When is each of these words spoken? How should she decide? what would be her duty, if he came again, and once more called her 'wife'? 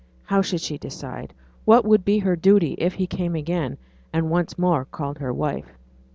How 0.23 0.41
should 0.41 0.61
she 0.61 0.79
decide? 0.79 1.31
what 1.63 1.85
would 1.85 2.03
be 2.03 2.17
her 2.17 2.35
duty, 2.35 2.73
if 2.79 2.95
he 2.95 3.05
came 3.05 3.35
again, 3.35 3.77
and 4.11 4.31
once 4.31 4.57
more 4.57 4.85
called 4.85 5.19
her 5.19 5.31
'wife'? 5.31 5.77